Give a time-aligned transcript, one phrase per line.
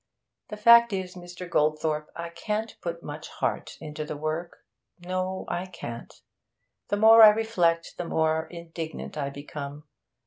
[0.49, 1.47] The fact is, Mr.
[1.47, 4.65] Goldthorpe, I can't put much heart into the work;
[4.97, 6.11] no, I can't.
[6.87, 9.83] The more I reflect, the more indignant I become.